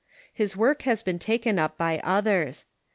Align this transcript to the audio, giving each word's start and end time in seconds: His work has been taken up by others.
His 0.33 0.57
work 0.57 0.81
has 0.81 1.03
been 1.03 1.19
taken 1.19 1.59
up 1.59 1.77
by 1.77 1.99
others. 2.03 2.65